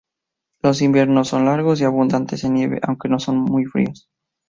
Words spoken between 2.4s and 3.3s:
en nieve, aunque no